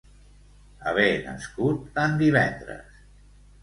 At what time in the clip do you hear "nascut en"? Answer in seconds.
1.27-2.19